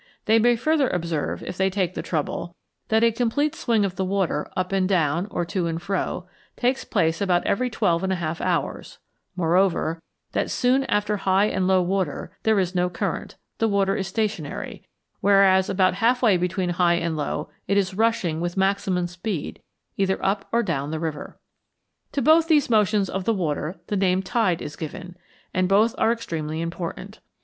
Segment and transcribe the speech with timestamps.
[0.25, 2.55] They may further observe, if they take the trouble,
[2.87, 6.25] that a complete swing of the water, up and down, or to and fro,
[6.57, 8.97] takes place about every twelve and a half hours;
[9.35, 10.01] moreover,
[10.31, 14.83] that soon after high and low water there is no current the water is stationary,
[15.19, 19.61] whereas about half way between high and low it is rushing with maximum speed
[19.97, 21.37] either up or down the river.
[22.13, 25.15] To both these motions of the water the name tide is given,
[25.53, 27.19] and both are extremely important.